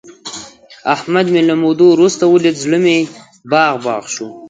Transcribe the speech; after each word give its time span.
احمد 0.93 1.25
مې 1.33 1.41
له 1.49 1.55
مودو 1.63 1.87
ورسته 1.91 2.23
ولید، 2.27 2.55
زړه 2.63 2.77
مې 2.83 2.97
باغ 3.51 3.73
باغ 3.85 4.03
شو. 4.13 4.27